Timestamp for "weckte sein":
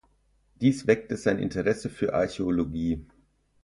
0.87-1.37